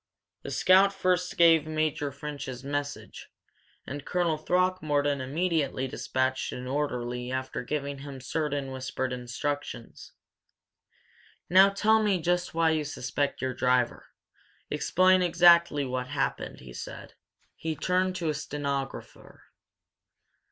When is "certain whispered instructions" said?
8.19-10.13